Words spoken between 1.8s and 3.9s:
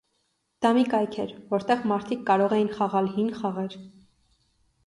մարդիկ կարող էին խաղալ հին խաղեր։